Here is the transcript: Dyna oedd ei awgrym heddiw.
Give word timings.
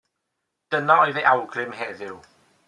Dyna 0.75 0.95
oedd 1.03 1.19
ei 1.21 1.29
awgrym 1.33 1.77
heddiw. 1.83 2.17